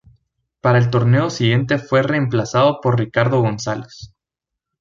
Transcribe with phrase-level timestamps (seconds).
[0.61, 4.15] Para el torneo siguiente fue reemplazado por Ricardo González.